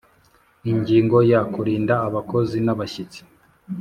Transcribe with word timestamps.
Ingingo 0.71 1.17
ya 1.31 1.41
Kurinda 1.53 1.95
abakozi 2.07 2.57
n 2.65 2.67
abashyitsi 2.73 3.19